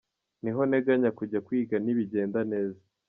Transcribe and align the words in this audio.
Niho 0.41 0.61
nteganya 0.69 1.09
kujya 1.17 1.39
kwiga 1.47 1.75
nibigenda 1.83 2.39
neza. 2.51 2.81